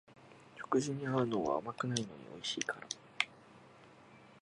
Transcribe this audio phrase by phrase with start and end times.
[0.57, 2.87] 食事に合うのは甘くないのにおいしいから